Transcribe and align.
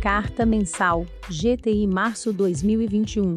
Carta 0.00 0.46
Mensal, 0.46 1.04
GTI 1.28 1.84
Março 1.88 2.32
2021. 2.32 3.34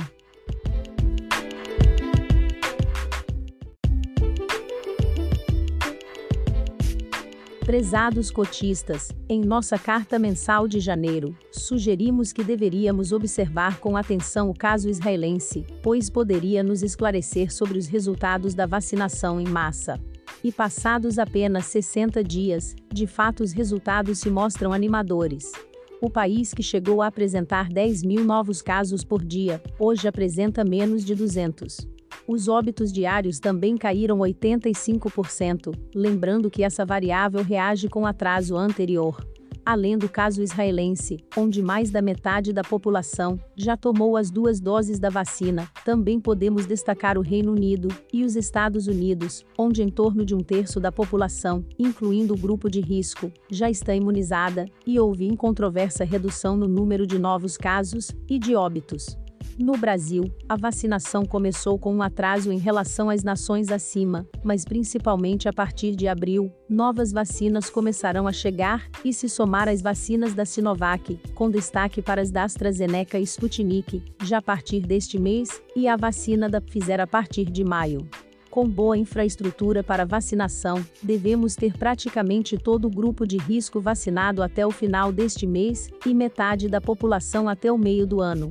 Prezados 7.66 8.30
cotistas, 8.30 9.12
em 9.28 9.42
nossa 9.42 9.80
carta 9.80 10.20
mensal 10.20 10.68
de 10.68 10.80
janeiro, 10.80 11.36
sugerimos 11.52 12.32
que 12.32 12.44
deveríamos 12.44 13.12
observar 13.12 13.80
com 13.80 13.98
atenção 13.98 14.52
o 14.52 14.54
caso 14.54 14.88
israelense, 14.88 15.66
pois 15.82 16.12
poderia 16.12 16.62
nos 16.62 16.84
esclarecer 16.84 17.52
sobre 17.52 17.80
os 17.80 17.88
resultados 17.88 18.54
da 18.54 18.68
vacinação 18.68 19.42
em 19.42 19.48
massa. 19.48 20.00
E 20.44 20.52
passados 20.52 21.18
apenas 21.18 21.66
60 21.66 22.24
dias, 22.24 22.76
de 22.94 23.08
fato 23.08 23.42
os 23.42 23.52
resultados 23.52 24.20
se 24.20 24.30
mostram 24.30 24.72
animadores. 24.72 25.52
O 26.02 26.10
país 26.10 26.52
que 26.52 26.64
chegou 26.64 27.00
a 27.04 27.08
apresentar 27.08 27.70
10 27.70 28.02
mil 28.02 28.26
novos 28.26 28.60
casos 28.60 29.04
por 29.04 29.24
dia, 29.24 29.62
hoje 29.78 30.08
apresenta 30.08 30.66
menos 30.66 31.06
de 31.06 31.14
200. 31.14 31.88
Os 32.28 32.48
óbitos 32.48 32.92
diários 32.92 33.40
também 33.40 33.78
caíram 33.78 34.18
85%, 34.18 35.78
lembrando 35.94 36.50
que 36.50 36.64
essa 36.64 36.84
variável 36.84 37.44
reage 37.44 37.88
com 37.88 38.08
atraso 38.08 38.58
anterior 38.58 39.24
além 39.66 39.98
do 39.98 40.10
caso 40.10 40.42
israelense, 40.42 41.18
onde 41.38 41.62
mais 41.62 41.92
da 41.92 42.02
metade 42.02 42.52
da 42.54 42.64
população 42.64 43.40
já 43.56 43.78
tomou 43.78 44.18
as 44.18 44.32
duas 44.32 44.60
doses 44.60 45.00
da 45.00 45.10
vacina, 45.10 45.70
também 45.86 46.20
podemos 46.20 46.66
destacar 46.66 47.18
o 47.18 47.22
Reino 47.22 47.52
Unido 47.52 47.90
e 48.12 48.24
os 48.24 48.36
Estados 48.36 48.88
Unidos, 48.88 49.46
onde 49.58 49.84
em 49.84 49.90
torno 49.90 50.26
de 50.26 50.34
um 50.34 50.40
terço 50.40 50.80
da 50.80 50.92
população, 50.92 51.66
incluindo 51.78 52.34
o 52.34 52.38
grupo 52.38 52.70
de 52.70 52.82
risco, 52.82 53.32
já 53.50 53.70
está 53.70 53.96
imunizada, 53.96 54.66
e 54.86 55.00
houve 55.00 55.26
incontroversa 55.26 56.04
redução 56.04 56.58
no 56.58 56.68
número 56.68 57.06
de 57.06 57.20
novos 57.20 57.58
casos 57.58 58.12
e 58.30 58.40
de 58.40 58.56
óbitos. 58.56 59.21
No 59.58 59.74
Brasil, 59.78 60.24
a 60.48 60.56
vacinação 60.56 61.26
começou 61.26 61.78
com 61.78 61.94
um 61.94 62.02
atraso 62.02 62.52
em 62.52 62.58
relação 62.58 63.10
às 63.10 63.24
nações 63.24 63.70
acima, 63.70 64.28
mas 64.44 64.64
principalmente 64.64 65.48
a 65.48 65.54
partir 65.54 65.96
de 65.96 66.08
abril, 66.08 66.52
novas 66.70 67.12
vacinas 67.12 67.70
começarão 67.70 68.28
a 68.28 68.32
chegar 68.32 68.88
e 69.04 69.14
se 69.14 69.28
somar 69.30 69.68
às 69.68 69.82
vacinas 69.82 70.34
da 70.34 70.46
Sinovac, 70.46 71.20
com 71.36 71.50
destaque 71.50 72.02
para 72.02 72.22
as 72.22 72.32
da 72.32 72.44
AstraZeneca 72.44 73.20
e 73.20 73.24
Sputnik, 73.24 74.04
já 74.24 74.38
a 74.38 74.42
partir 74.42 74.82
deste 74.82 75.20
mês, 75.20 75.62
e 75.76 75.88
a 75.88 75.96
vacina 75.96 76.50
da 76.50 76.62
Pfizer 76.62 77.00
a 77.00 77.08
partir 77.08 77.46
de 77.46 77.64
maio. 77.64 78.08
Com 78.50 78.68
boa 78.68 78.98
infraestrutura 78.98 79.82
para 79.82 80.06
vacinação, 80.06 80.86
devemos 81.02 81.56
ter 81.56 81.78
praticamente 81.78 82.58
todo 82.58 82.86
o 82.86 82.92
grupo 82.92 83.26
de 83.26 83.38
risco 83.38 83.80
vacinado 83.80 84.44
até 84.44 84.68
o 84.68 84.72
final 84.72 85.10
deste 85.10 85.48
mês 85.48 85.90
e 86.06 86.14
metade 86.14 86.68
da 86.68 86.82
população 86.82 87.48
até 87.48 87.72
o 87.72 87.78
meio 87.78 88.06
do 88.06 88.20
ano. 88.20 88.50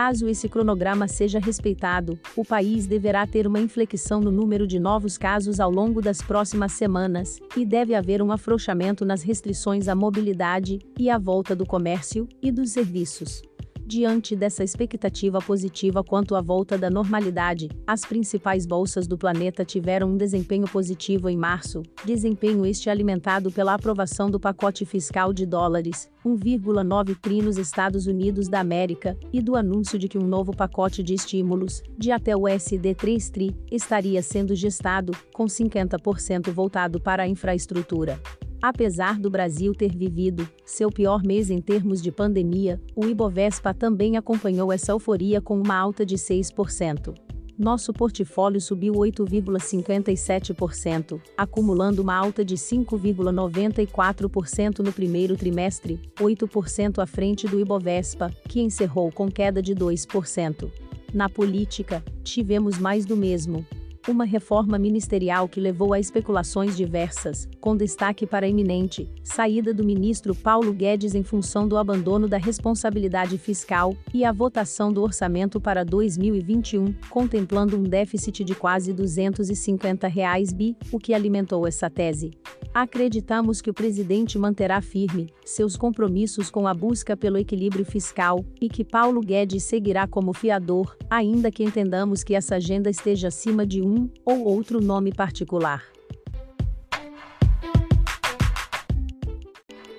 Caso 0.00 0.28
esse 0.28 0.48
cronograma 0.48 1.08
seja 1.08 1.40
respeitado, 1.40 2.16
o 2.36 2.44
país 2.44 2.86
deverá 2.86 3.26
ter 3.26 3.48
uma 3.48 3.58
inflexão 3.58 4.20
no 4.20 4.30
número 4.30 4.64
de 4.64 4.78
novos 4.78 5.18
casos 5.18 5.58
ao 5.58 5.72
longo 5.72 6.00
das 6.00 6.22
próximas 6.22 6.70
semanas, 6.70 7.40
e 7.56 7.66
deve 7.66 7.96
haver 7.96 8.22
um 8.22 8.30
afrouxamento 8.30 9.04
nas 9.04 9.24
restrições 9.24 9.88
à 9.88 9.96
mobilidade 9.96 10.78
e 10.96 11.10
à 11.10 11.18
volta 11.18 11.56
do 11.56 11.66
comércio 11.66 12.28
e 12.40 12.52
dos 12.52 12.70
serviços. 12.70 13.42
Diante 13.88 14.36
dessa 14.36 14.62
expectativa 14.62 15.40
positiva 15.40 16.04
quanto 16.04 16.34
à 16.34 16.42
volta 16.42 16.76
da 16.76 16.90
normalidade, 16.90 17.70
as 17.86 18.04
principais 18.04 18.66
bolsas 18.66 19.06
do 19.06 19.16
planeta 19.16 19.64
tiveram 19.64 20.10
um 20.10 20.16
desempenho 20.18 20.68
positivo 20.68 21.26
em 21.26 21.38
março, 21.38 21.82
desempenho 22.04 22.66
este 22.66 22.90
alimentado 22.90 23.50
pela 23.50 23.72
aprovação 23.72 24.30
do 24.30 24.38
pacote 24.38 24.84
fiscal 24.84 25.32
de 25.32 25.46
dólares, 25.46 26.10
1,9 26.22 27.16
tri 27.18 27.40
nos 27.40 27.56
Estados 27.56 28.06
Unidos 28.06 28.46
da 28.46 28.60
América, 28.60 29.16
e 29.32 29.40
do 29.40 29.56
anúncio 29.56 29.98
de 29.98 30.06
que 30.06 30.18
um 30.18 30.26
novo 30.26 30.54
pacote 30.54 31.02
de 31.02 31.14
estímulos, 31.14 31.82
de 31.96 32.12
até 32.12 32.36
o 32.36 32.46
SD 32.46 32.94
3 32.94 33.30
tri, 33.30 33.56
estaria 33.72 34.20
sendo 34.20 34.54
gestado, 34.54 35.12
com 35.32 35.46
50% 35.46 36.52
voltado 36.52 37.00
para 37.00 37.22
a 37.22 37.26
infraestrutura. 37.26 38.20
Apesar 38.60 39.20
do 39.20 39.30
Brasil 39.30 39.72
ter 39.72 39.96
vivido 39.96 40.48
seu 40.64 40.90
pior 40.90 41.22
mês 41.22 41.48
em 41.48 41.60
termos 41.60 42.02
de 42.02 42.10
pandemia, 42.10 42.82
o 42.94 43.06
Ibovespa 43.06 43.72
também 43.72 44.16
acompanhou 44.16 44.72
essa 44.72 44.90
euforia 44.90 45.40
com 45.40 45.60
uma 45.60 45.76
alta 45.76 46.04
de 46.04 46.16
6%. 46.16 47.14
Nosso 47.56 47.92
portfólio 47.92 48.60
subiu 48.60 48.94
8,57%, 48.94 51.20
acumulando 51.36 52.02
uma 52.02 52.14
alta 52.14 52.44
de 52.44 52.56
5,94% 52.56 54.80
no 54.80 54.92
primeiro 54.92 55.36
trimestre, 55.36 56.00
8% 56.16 57.00
à 57.00 57.06
frente 57.06 57.46
do 57.46 57.60
Ibovespa, 57.60 58.32
que 58.48 58.60
encerrou 58.60 59.12
com 59.12 59.28
queda 59.28 59.62
de 59.62 59.72
2%. 59.74 60.68
Na 61.14 61.28
política, 61.28 62.02
tivemos 62.22 62.78
mais 62.78 63.04
do 63.04 63.16
mesmo, 63.16 63.66
uma 64.08 64.24
reforma 64.24 64.78
ministerial 64.78 65.46
que 65.46 65.60
levou 65.60 65.92
a 65.92 66.00
especulações 66.00 66.74
diversas, 66.74 67.46
com 67.60 67.76
destaque 67.76 68.26
para 68.26 68.46
a 68.46 68.48
iminente 68.48 69.08
saída 69.22 69.74
do 69.74 69.84
ministro 69.84 70.34
Paulo 70.34 70.72
Guedes 70.72 71.14
em 71.14 71.22
função 71.22 71.68
do 71.68 71.76
abandono 71.76 72.26
da 72.26 72.38
responsabilidade 72.38 73.36
fiscal 73.36 73.94
e 74.14 74.24
a 74.24 74.32
votação 74.32 74.90
do 74.90 75.02
orçamento 75.02 75.60
para 75.60 75.84
2021, 75.84 76.94
contemplando 77.10 77.76
um 77.76 77.82
déficit 77.82 78.42
de 78.42 78.54
quase 78.54 78.92
250 78.94 80.08
reais 80.08 80.52
bi, 80.52 80.74
o 80.90 80.98
que 80.98 81.12
alimentou 81.12 81.66
essa 81.66 81.90
tese. 81.90 82.30
Acreditamos 82.72 83.60
que 83.60 83.70
o 83.70 83.74
presidente 83.74 84.38
manterá 84.38 84.80
firme 84.80 85.28
seus 85.44 85.76
compromissos 85.76 86.50
com 86.50 86.66
a 86.66 86.74
busca 86.74 87.16
pelo 87.16 87.38
equilíbrio 87.38 87.84
fiscal 87.84 88.44
e 88.60 88.68
que 88.68 88.84
Paulo 88.84 89.20
Guedes 89.20 89.64
seguirá 89.64 90.06
como 90.06 90.32
fiador, 90.32 90.96
ainda 91.10 91.50
que 91.50 91.64
entendamos 91.64 92.22
que 92.22 92.34
essa 92.34 92.56
agenda 92.56 92.88
esteja 92.88 93.28
acima 93.28 93.66
de 93.66 93.82
um 93.82 93.97
ou 94.24 94.44
outro 94.44 94.80
nome 94.80 95.12
particular. 95.12 95.82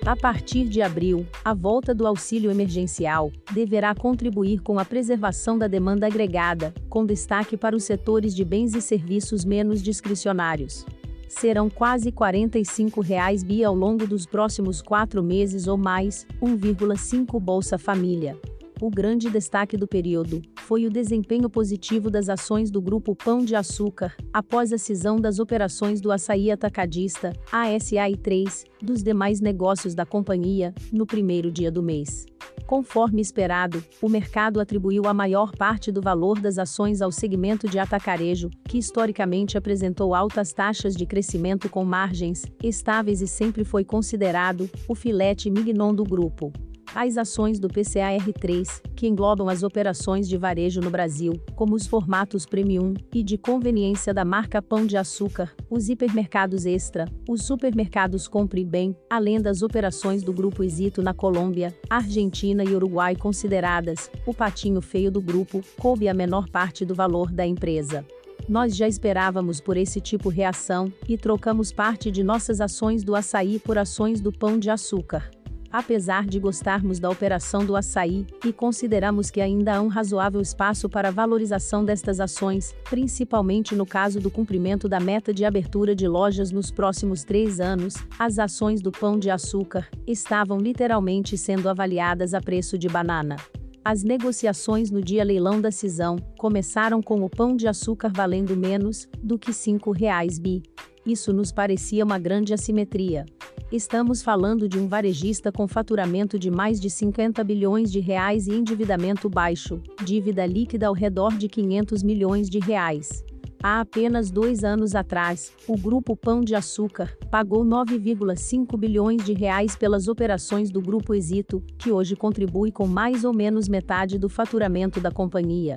A 0.06 0.16
partir 0.16 0.68
de 0.68 0.80
abril, 0.80 1.26
a 1.44 1.52
volta 1.52 1.94
do 1.94 2.06
auxílio 2.06 2.50
emergencial 2.50 3.30
deverá 3.52 3.94
contribuir 3.94 4.60
com 4.60 4.78
a 4.78 4.84
preservação 4.84 5.58
da 5.58 5.66
demanda 5.66 6.06
agregada, 6.06 6.72
com 6.88 7.04
destaque 7.04 7.56
para 7.56 7.76
os 7.76 7.84
setores 7.84 8.34
de 8.34 8.44
bens 8.44 8.74
e 8.74 8.80
serviços 8.80 9.44
menos 9.44 9.82
discricionários 9.82 10.86
serão 11.30 11.70
quase 11.70 12.10
45 12.10 13.00
reais 13.00 13.42
bi 13.42 13.64
ao 13.64 13.74
longo 13.74 14.06
dos 14.06 14.26
próximos 14.26 14.82
quatro 14.82 15.22
meses 15.22 15.68
ou 15.68 15.78
mais, 15.78 16.26
1,5 16.42 17.40
Bolsa 17.40 17.78
Família. 17.78 18.36
O 18.82 18.88
grande 18.88 19.28
destaque 19.28 19.76
do 19.76 19.86
período 19.86 20.40
foi 20.60 20.86
o 20.86 20.90
desempenho 20.90 21.50
positivo 21.50 22.10
das 22.10 22.30
ações 22.30 22.70
do 22.70 22.80
Grupo 22.80 23.14
Pão 23.14 23.44
de 23.44 23.54
Açúcar, 23.54 24.16
após 24.32 24.72
a 24.72 24.78
cisão 24.78 25.20
das 25.20 25.38
operações 25.38 26.00
do 26.00 26.10
Açaí 26.10 26.50
Atacadista, 26.50 27.34
ASAI 27.52 28.14
3, 28.14 28.64
dos 28.80 29.02
demais 29.02 29.38
negócios 29.38 29.94
da 29.94 30.06
companhia, 30.06 30.74
no 30.90 31.04
primeiro 31.04 31.52
dia 31.52 31.70
do 31.70 31.82
mês. 31.82 32.24
Conforme 32.66 33.20
esperado, 33.20 33.84
o 34.00 34.08
mercado 34.08 34.58
atribuiu 34.60 35.06
a 35.06 35.12
maior 35.12 35.52
parte 35.54 35.92
do 35.92 36.00
valor 36.00 36.40
das 36.40 36.56
ações 36.56 37.02
ao 37.02 37.12
segmento 37.12 37.68
de 37.68 37.78
atacarejo, 37.78 38.48
que 38.66 38.78
historicamente 38.78 39.58
apresentou 39.58 40.14
altas 40.14 40.54
taxas 40.54 40.96
de 40.96 41.04
crescimento 41.04 41.68
com 41.68 41.84
margens 41.84 42.46
estáveis 42.64 43.20
e 43.20 43.26
sempre 43.26 43.62
foi 43.62 43.84
considerado 43.84 44.70
o 44.88 44.94
filete 44.94 45.50
mignon 45.50 45.94
do 45.94 46.02
grupo 46.02 46.50
as 46.94 47.16
ações 47.16 47.58
do 47.58 47.68
PCAR3, 47.68 48.82
que 48.94 49.06
englobam 49.06 49.48
as 49.48 49.62
operações 49.62 50.28
de 50.28 50.36
varejo 50.36 50.80
no 50.80 50.90
Brasil, 50.90 51.40
como 51.54 51.74
os 51.74 51.86
formatos 51.86 52.44
premium 52.44 52.94
e 53.14 53.22
de 53.22 53.38
conveniência 53.38 54.12
da 54.12 54.24
marca 54.24 54.60
Pão 54.60 54.86
de 54.86 54.96
Açúcar, 54.96 55.54
os 55.68 55.88
hipermercados 55.88 56.66
Extra, 56.66 57.06
os 57.28 57.44
supermercados 57.44 58.26
Compre 58.26 58.64
Bem, 58.64 58.96
além 59.08 59.40
das 59.40 59.62
operações 59.62 60.22
do 60.22 60.32
Grupo 60.32 60.62
Exito 60.62 61.02
na 61.02 61.14
Colômbia, 61.14 61.74
Argentina 61.88 62.64
e 62.64 62.74
Uruguai 62.74 63.14
consideradas, 63.14 64.10
o 64.26 64.34
patinho 64.34 64.80
feio 64.80 65.10
do 65.10 65.20
grupo 65.20 65.60
coube 65.78 66.08
a 66.08 66.14
menor 66.14 66.48
parte 66.48 66.84
do 66.84 66.94
valor 66.94 67.30
da 67.30 67.46
empresa. 67.46 68.04
Nós 68.48 68.74
já 68.74 68.88
esperávamos 68.88 69.60
por 69.60 69.76
esse 69.76 70.00
tipo 70.00 70.28
reação 70.28 70.92
e 71.08 71.16
trocamos 71.16 71.72
parte 71.72 72.10
de 72.10 72.24
nossas 72.24 72.60
ações 72.60 73.04
do 73.04 73.14
açaí 73.14 73.58
por 73.58 73.78
ações 73.78 74.20
do 74.20 74.32
pão 74.32 74.58
de 74.58 74.70
açúcar. 74.70 75.30
Apesar 75.72 76.26
de 76.26 76.40
gostarmos 76.40 76.98
da 76.98 77.08
operação 77.08 77.64
do 77.64 77.76
açaí, 77.76 78.26
e 78.44 78.52
consideramos 78.52 79.30
que 79.30 79.40
ainda 79.40 79.76
há 79.76 79.80
um 79.80 79.86
razoável 79.86 80.40
espaço 80.40 80.88
para 80.88 81.12
valorização 81.12 81.84
destas 81.84 82.18
ações, 82.18 82.74
principalmente 82.88 83.74
no 83.76 83.86
caso 83.86 84.18
do 84.18 84.30
cumprimento 84.30 84.88
da 84.88 84.98
meta 84.98 85.32
de 85.32 85.44
abertura 85.44 85.94
de 85.94 86.08
lojas 86.08 86.50
nos 86.50 86.72
próximos 86.72 87.22
três 87.22 87.60
anos, 87.60 87.94
as 88.18 88.40
ações 88.40 88.82
do 88.82 88.90
Pão 88.90 89.16
de 89.16 89.30
Açúcar 89.30 89.88
estavam 90.06 90.58
literalmente 90.58 91.38
sendo 91.38 91.68
avaliadas 91.68 92.34
a 92.34 92.40
preço 92.40 92.76
de 92.76 92.88
banana. 92.88 93.36
As 93.84 94.02
negociações 94.02 94.90
no 94.90 95.00
dia 95.00 95.24
leilão 95.24 95.60
da 95.60 95.70
cisão 95.70 96.16
começaram 96.36 97.00
com 97.00 97.22
o 97.22 97.30
pão 97.30 97.56
de 97.56 97.66
açúcar 97.66 98.10
valendo 98.14 98.54
menos 98.54 99.08
do 99.22 99.38
que 99.38 99.52
R$ 99.52 99.56
5,00 99.56 100.40
bi. 100.40 100.62
Isso 101.06 101.32
nos 101.32 101.50
parecia 101.50 102.04
uma 102.04 102.18
grande 102.18 102.52
assimetria. 102.52 103.24
Estamos 103.72 104.20
falando 104.20 104.68
de 104.68 104.80
um 104.80 104.88
varejista 104.88 105.52
com 105.52 105.68
faturamento 105.68 106.36
de 106.36 106.50
mais 106.50 106.80
de 106.80 106.90
50 106.90 107.44
bilhões 107.44 107.92
de 107.92 108.00
reais 108.00 108.48
e 108.48 108.50
endividamento 108.52 109.30
baixo, 109.30 109.80
dívida 110.02 110.44
líquida 110.44 110.88
ao 110.88 110.92
redor 110.92 111.36
de 111.36 111.48
500 111.48 112.02
milhões 112.02 112.50
de 112.50 112.58
reais. 112.58 113.24
Há 113.62 113.80
apenas 113.80 114.30
dois 114.30 114.64
anos 114.64 114.94
atrás, 114.94 115.52
o 115.68 115.76
Grupo 115.76 116.16
Pão 116.16 116.40
de 116.40 116.54
Açúcar 116.54 117.14
pagou 117.30 117.62
9,5 117.62 118.74
bilhões 118.78 119.22
de 119.22 119.34
reais 119.34 119.76
pelas 119.76 120.08
operações 120.08 120.70
do 120.70 120.80
Grupo 120.80 121.14
Exito, 121.14 121.62
que 121.76 121.92
hoje 121.92 122.16
contribui 122.16 122.72
com 122.72 122.86
mais 122.86 123.22
ou 123.22 123.34
menos 123.34 123.68
metade 123.68 124.18
do 124.18 124.30
faturamento 124.30 124.98
da 124.98 125.10
companhia. 125.10 125.74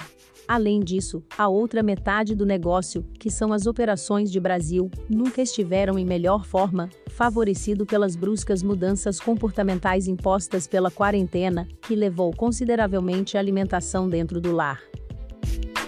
Além 0.47 0.79
disso, 0.79 1.21
a 1.37 1.49
outra 1.49 1.83
metade 1.83 2.33
do 2.33 2.45
negócio, 2.45 3.05
que 3.19 3.29
são 3.29 3.51
as 3.51 3.65
operações 3.65 4.31
de 4.31 4.39
Brasil, 4.39 4.89
nunca 5.09 5.41
estiveram 5.41 5.99
em 5.99 6.05
melhor 6.05 6.45
forma, 6.45 6.89
favorecido 7.09 7.85
pelas 7.85 8.15
bruscas 8.15 8.63
mudanças 8.63 9.19
comportamentais 9.19 10.07
impostas 10.07 10.67
pela 10.67 10.89
quarentena, 10.89 11.67
que 11.81 11.97
levou 11.97 12.31
consideravelmente 12.31 13.35
a 13.35 13.41
alimentação 13.41 14.07
dentro 14.07 14.39
do 14.39 14.53
lar. 14.53 14.81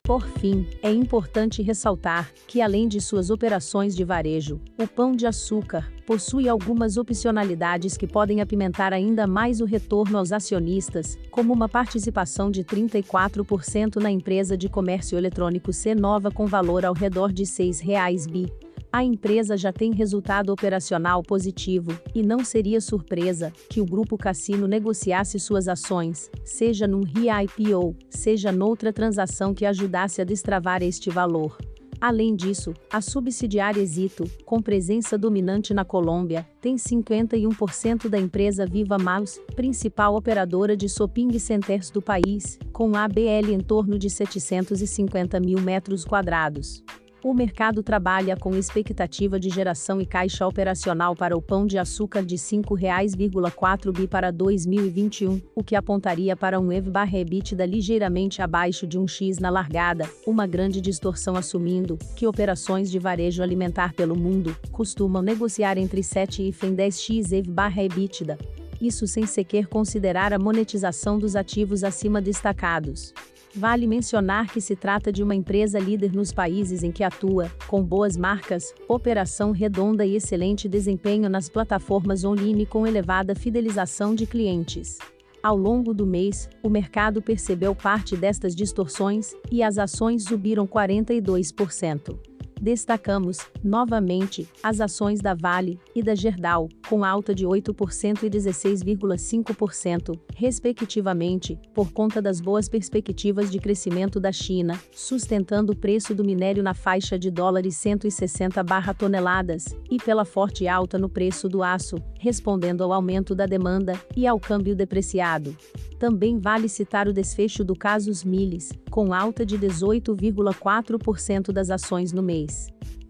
Por 0.06 0.22
fim, 0.22 0.68
é 0.84 0.92
importante 0.92 1.64
ressaltar 1.64 2.32
que, 2.48 2.62
além 2.62 2.88
de 2.88 3.02
suas 3.02 3.32
operações 3.32 3.96
de 3.96 4.04
varejo, 4.04 4.62
o 4.80 4.88
Pão 4.88 5.16
de 5.16 5.26
Açúcar 5.26 5.92
possui 6.06 6.48
algumas 6.48 6.96
opcionalidades 6.96 7.98
que 7.98 8.06
podem 8.06 8.40
apimentar 8.40 8.94
ainda 8.94 9.26
mais 9.26 9.62
o 9.62 9.66
retorno 9.66 10.20
aos 10.20 10.32
acionistas, 10.32 11.18
como 11.32 11.52
uma 11.52 11.68
participação 11.68 12.52
de 12.52 12.64
34% 12.64 13.96
na 13.96 14.12
empresa 14.12 14.56
de 14.56 14.70
comércio 14.70 15.18
eletrônico 15.18 15.74
C 15.74 15.96
Nova 15.96 16.30
com 16.30 16.46
valor 16.46 16.86
ao 16.86 16.94
redor 16.94 17.34
de 17.34 17.42
R$ 17.42 17.50
6,00 17.50 18.30
bi, 18.30 18.46
a 18.96 19.04
empresa 19.04 19.58
já 19.58 19.74
tem 19.74 19.94
resultado 19.94 20.54
operacional 20.54 21.22
positivo, 21.22 21.92
e 22.16 22.24
não 22.24 22.46
seria 22.46 22.80
surpresa 22.80 23.52
que 23.70 23.82
o 23.82 23.86
grupo 23.86 24.18
Cassino 24.18 24.70
negociasse 24.70 25.38
suas 25.38 25.68
ações, 25.68 26.32
seja 26.46 26.88
num 26.88 27.04
re-IPO, 27.04 27.94
seja 28.10 28.54
noutra 28.54 28.94
transação 28.94 29.54
que 29.54 29.66
ajudasse 29.66 30.22
a 30.22 30.24
destravar 30.24 30.82
este 30.82 31.10
valor. 31.10 31.58
Além 32.00 32.38
disso, 32.38 32.74
a 32.90 33.02
subsidiária 33.02 33.82
Exito, 33.82 34.24
com 34.46 34.62
presença 34.62 35.18
dominante 35.18 35.74
na 35.74 35.84
Colômbia, 35.84 36.48
tem 36.62 36.78
51% 36.78 38.08
da 38.08 38.18
empresa 38.18 38.66
Viva 38.66 38.98
Maus, 38.98 39.42
principal 39.58 40.16
operadora 40.16 40.78
de 40.78 40.88
shopping 40.88 41.38
centers 41.38 41.90
do 41.90 42.02
país, 42.02 42.58
com 42.72 42.96
ABL 42.96 43.52
em 43.52 43.60
torno 43.60 44.00
de 44.00 44.10
750 44.10 45.38
mil 45.42 45.60
metros 45.60 46.06
quadrados. 46.06 46.82
O 47.26 47.34
mercado 47.34 47.82
trabalha 47.82 48.38
com 48.38 48.56
expectativa 48.56 49.40
de 49.40 49.50
geração 49.50 50.00
e 50.00 50.06
caixa 50.06 50.46
operacional 50.46 51.16
para 51.16 51.36
o 51.36 51.42
pão 51.42 51.66
de 51.66 51.76
açúcar 51.76 52.24
de 52.24 52.36
R$ 52.36 52.42
5,4 52.42 53.92
bi 53.92 54.08
para 54.08 54.30
2021, 54.30 55.42
o 55.56 55.64
que 55.64 55.76
apontaria 55.76 56.36
para 56.36 56.60
um 56.60 56.72
EV/EBITDA 56.72 57.66
ligeiramente 57.66 58.44
abaixo 58.44 58.86
de 58.86 59.00
um 59.00 59.08
X 59.08 59.40
na 59.40 59.50
largada, 59.50 60.08
uma 60.28 60.46
grande 60.46 60.80
distorção 60.80 61.36
assumindo 61.36 61.98
que 62.16 62.28
operações 62.28 62.92
de 62.92 63.00
varejo 63.00 63.42
alimentar 63.42 63.96
pelo 63.96 64.16
mundo 64.16 64.56
costumam 64.72 65.24
negociar 65.24 65.80
entre 65.80 66.04
7 66.04 66.44
e 66.44 66.52
10x 66.52 67.32
EV/EBITDA. 67.32 68.38
Isso 68.80 69.08
sem 69.08 69.26
sequer 69.26 69.66
considerar 69.66 70.32
a 70.32 70.38
monetização 70.38 71.18
dos 71.18 71.36
ativos 71.36 71.84
acima 71.84 72.22
destacados. 72.22 73.16
Vale 73.56 73.88
mencionar 73.88 74.52
que 74.52 74.60
se 74.60 74.76
trata 74.76 75.14
de 75.14 75.24
uma 75.24 75.34
empresa 75.34 75.80
líder 75.80 76.14
nos 76.14 76.34
países 76.34 76.84
em 76.84 76.92
que 76.92 77.06
atua, 77.06 77.50
com 77.68 77.82
boas 77.82 78.18
marcas, 78.18 78.74
operação 78.86 79.52
redonda 79.52 80.06
e 80.06 80.18
excelente 80.18 80.68
desempenho 80.68 81.30
nas 81.30 81.48
plataformas 81.48 82.26
online 82.26 82.66
com 82.66 82.86
elevada 82.86 83.34
fidelização 83.34 84.14
de 84.14 84.26
clientes. 84.26 84.98
Ao 85.42 85.56
longo 85.56 85.94
do 85.94 86.06
mês, 86.06 86.50
o 86.62 86.70
mercado 86.70 87.22
percebeu 87.22 87.74
parte 87.74 88.18
destas 88.18 88.54
distorções 88.54 89.34
e 89.50 89.64
as 89.64 89.78
ações 89.78 90.24
subiram 90.24 90.68
42%. 90.68 92.35
Destacamos, 92.66 93.38
novamente, 93.64 94.50
as 94.64 94.82
ações 94.82 95.22
da 95.22 95.36
Vale 95.36 95.80
e 95.96 96.02
da 96.02 96.16
Gerdau, 96.16 96.68
com 96.90 97.06
alta 97.06 97.36
de 97.36 97.46
8% 97.46 98.24
e 98.24 98.28
16,5%, 98.28 100.20
respectivamente, 100.34 101.60
por 101.76 101.94
conta 101.94 102.20
das 102.20 102.42
boas 102.42 102.68
perspectivas 102.68 103.52
de 103.52 103.60
crescimento 103.60 104.20
da 104.20 104.32
China, 104.32 104.82
sustentando 104.92 105.74
o 105.74 105.76
preço 105.76 106.16
do 106.16 106.24
minério 106.24 106.64
na 106.64 106.74
faixa 106.74 107.20
de 107.20 107.30
dólares 107.30 107.76
160 107.76 108.66
toneladas, 108.98 109.66
e 109.92 109.98
pela 109.98 110.26
forte 110.26 110.68
alta 110.68 110.98
no 110.98 111.08
preço 111.08 111.48
do 111.48 111.62
aço, 111.62 111.98
respondendo 112.20 112.84
ao 112.84 112.92
aumento 112.92 113.36
da 113.36 113.46
demanda 113.46 113.94
e 114.18 114.26
ao 114.26 114.40
câmbio 114.40 114.76
depreciado. 114.76 115.56
Também 116.00 116.40
vale 116.40 116.68
citar 116.68 117.08
o 117.08 117.14
desfecho 117.14 117.64
do 117.64 117.76
caso 117.76 118.12
Miles, 118.28 118.72
com 118.90 119.14
alta 119.14 119.46
de 119.46 119.58
18,4% 119.58 121.52
das 121.52 121.70
ações 121.70 122.12
no 122.12 122.24
mês. 122.24 122.55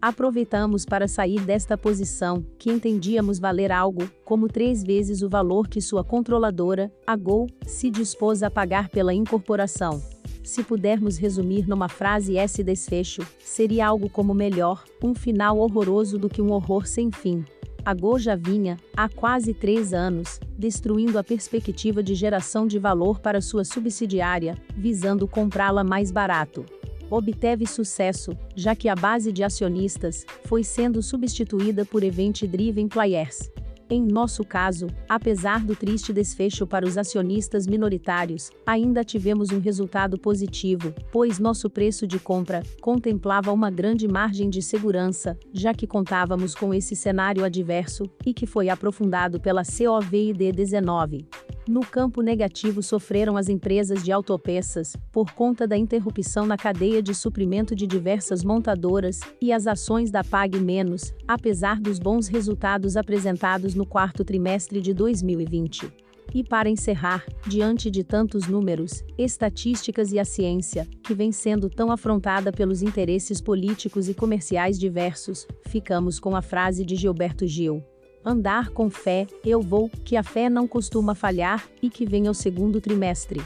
Aproveitamos 0.06 0.84
para 0.84 1.08
sair 1.08 1.40
desta 1.40 1.76
posição, 1.76 2.46
que 2.60 2.70
entendíamos 2.70 3.40
valer 3.40 3.72
algo, 3.72 4.08
como 4.24 4.46
três 4.46 4.84
vezes 4.84 5.20
o 5.20 5.28
valor 5.28 5.66
que 5.66 5.80
sua 5.80 6.04
controladora, 6.04 6.92
a 7.04 7.16
Gol, 7.16 7.48
se 7.66 7.90
dispôs 7.90 8.40
a 8.44 8.48
pagar 8.48 8.88
pela 8.88 9.12
incorporação. 9.12 10.00
Se 10.44 10.62
pudermos 10.62 11.18
resumir 11.18 11.66
numa 11.66 11.88
frase 11.88 12.36
esse 12.36 12.62
desfecho, 12.62 13.26
seria 13.40 13.88
algo 13.88 14.08
como 14.08 14.32
melhor, 14.32 14.84
um 15.02 15.12
final 15.12 15.58
horroroso 15.58 16.16
do 16.16 16.28
que 16.28 16.40
um 16.40 16.52
horror 16.52 16.86
sem 16.86 17.10
fim. 17.10 17.44
A 17.84 17.92
Go 17.92 18.16
já 18.16 18.36
vinha, 18.36 18.76
há 18.96 19.08
quase 19.08 19.52
três 19.52 19.92
anos, 19.92 20.38
destruindo 20.56 21.18
a 21.18 21.24
perspectiva 21.24 22.00
de 22.00 22.14
geração 22.14 22.64
de 22.64 22.78
valor 22.78 23.18
para 23.18 23.40
sua 23.40 23.64
subsidiária, 23.64 24.56
visando 24.76 25.26
comprá-la 25.26 25.82
mais 25.82 26.12
barato. 26.12 26.64
Obteve 27.10 27.66
sucesso, 27.66 28.36
já 28.56 28.74
que 28.74 28.88
a 28.88 28.94
base 28.94 29.30
de 29.30 29.44
acionistas 29.44 30.24
foi 30.44 30.64
sendo 30.64 31.00
substituída 31.00 31.84
por 31.84 32.02
event-driven 32.02 32.88
players. 32.88 33.48
Em 33.88 34.02
nosso 34.02 34.42
caso, 34.42 34.88
apesar 35.08 35.64
do 35.64 35.76
triste 35.76 36.12
desfecho 36.12 36.66
para 36.66 36.84
os 36.84 36.98
acionistas 36.98 37.68
minoritários, 37.68 38.50
ainda 38.66 39.04
tivemos 39.04 39.50
um 39.52 39.60
resultado 39.60 40.18
positivo, 40.18 40.92
pois 41.12 41.38
nosso 41.38 41.70
preço 41.70 42.04
de 42.04 42.18
compra 42.18 42.64
contemplava 42.80 43.52
uma 43.52 43.70
grande 43.70 44.08
margem 44.08 44.50
de 44.50 44.60
segurança, 44.60 45.38
já 45.52 45.72
que 45.72 45.86
contávamos 45.86 46.52
com 46.52 46.74
esse 46.74 46.96
cenário 46.96 47.44
adverso 47.44 48.02
e 48.24 48.34
que 48.34 48.44
foi 48.44 48.68
aprofundado 48.68 49.40
pela 49.40 49.62
COVID-19. 49.62 51.24
No 51.68 51.80
campo 51.80 52.22
negativo 52.22 52.80
sofreram 52.80 53.36
as 53.36 53.48
empresas 53.48 54.00
de 54.04 54.12
autopeças, 54.12 54.96
por 55.10 55.32
conta 55.32 55.66
da 55.66 55.76
interrupção 55.76 56.46
na 56.46 56.56
cadeia 56.56 57.02
de 57.02 57.12
suprimento 57.12 57.74
de 57.74 57.88
diversas 57.88 58.44
montadoras, 58.44 59.18
e 59.42 59.52
as 59.52 59.66
ações 59.66 60.08
da 60.08 60.22
Pag 60.22 60.60
Menos, 60.60 61.12
apesar 61.26 61.80
dos 61.80 61.98
bons 61.98 62.28
resultados 62.28 62.96
apresentados 62.96 63.74
no 63.76 63.86
quarto 63.86 64.24
trimestre 64.24 64.80
de 64.80 64.92
2020. 64.92 65.92
E 66.34 66.42
para 66.42 66.68
encerrar, 66.68 67.24
diante 67.46 67.90
de 67.90 68.02
tantos 68.02 68.48
números, 68.48 69.04
estatísticas 69.16 70.12
e 70.12 70.18
a 70.18 70.24
ciência, 70.24 70.86
que 71.04 71.14
vem 71.14 71.30
sendo 71.30 71.70
tão 71.70 71.92
afrontada 71.92 72.50
pelos 72.50 72.82
interesses 72.82 73.40
políticos 73.40 74.08
e 74.08 74.14
comerciais 74.14 74.78
diversos, 74.78 75.46
ficamos 75.66 76.18
com 76.18 76.34
a 76.34 76.42
frase 76.42 76.84
de 76.84 76.96
Gilberto 76.96 77.46
Gil 77.46 77.82
andar 78.26 78.70
com 78.70 78.90
fé, 78.90 79.28
eu 79.44 79.62
vou, 79.62 79.88
que 80.04 80.16
a 80.16 80.24
fé 80.24 80.50
não 80.50 80.66
costuma 80.66 81.14
falhar, 81.14 81.68
e 81.80 81.88
que 81.88 82.04
venha 82.04 82.28
o 82.28 82.34
segundo 82.34 82.80
trimestre. 82.80 83.40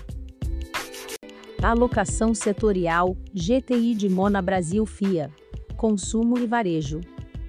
Alocação 1.62 2.34
setorial, 2.34 3.14
GTI 3.34 3.94
de 3.94 4.08
Mona 4.08 4.40
Brasil 4.40 4.87
FIA. 4.87 5.30
Consumo 5.76 6.38
e 6.38 6.46
varejo. 6.46 7.02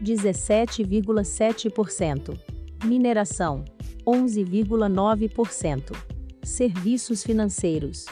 17,7%. 0.04 2.51
Mineração. 2.84 3.64
11,9%. 4.06 5.96
Serviços 6.44 7.24
financeiros. 7.24 8.06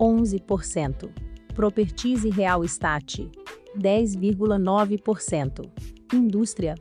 11%. 0.00 1.10
Properties 1.54 2.24
e 2.24 2.30
real 2.30 2.64
estate. 2.64 3.30
10,9%. 3.78 5.70
Indústria. 6.12 6.74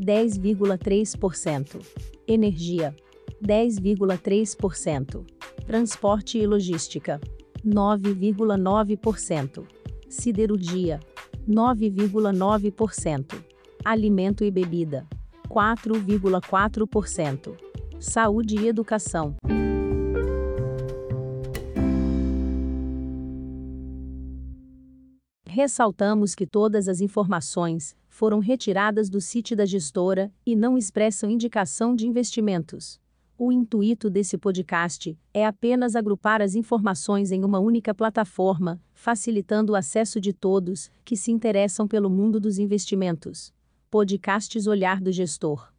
10,3%. 0.00 1.80
Energia, 2.26 2.94
10,3%. 3.44 5.24
Transporte 5.66 6.38
e 6.38 6.46
logística, 6.46 7.20
9,9%. 7.64 9.64
Siderurgia, 10.08 10.98
9,9%. 11.48 13.44
Alimento 13.84 14.44
e 14.44 14.50
bebida, 14.50 15.06
4,4%. 15.50 17.56
Saúde 17.98 18.56
e 18.56 18.68
educação. 18.68 19.34
Ressaltamos 25.44 26.36
que 26.36 26.46
todas 26.46 26.86
as 26.86 27.00
informações, 27.00 27.96
foram 28.08 28.38
retiradas 28.38 29.10
do 29.10 29.20
site 29.20 29.56
da 29.56 29.66
gestora 29.66 30.32
e 30.46 30.54
não 30.54 30.78
expressam 30.78 31.28
indicação 31.28 31.92
de 31.94 32.06
investimentos. 32.06 33.00
O 33.36 33.50
intuito 33.50 34.08
desse 34.08 34.38
podcast 34.38 35.18
é 35.34 35.44
apenas 35.44 35.96
agrupar 35.96 36.40
as 36.40 36.54
informações 36.54 37.32
em 37.32 37.44
uma 37.44 37.58
única 37.58 37.92
plataforma, 37.92 38.80
facilitando 38.92 39.72
o 39.72 39.76
acesso 39.76 40.20
de 40.20 40.32
todos 40.32 40.88
que 41.04 41.16
se 41.16 41.32
interessam 41.32 41.88
pelo 41.88 42.08
mundo 42.08 42.38
dos 42.38 42.58
investimentos. 42.58 43.52
Podcasts 43.90 44.68
Olhar 44.68 45.00
do 45.00 45.10
Gestor 45.10 45.72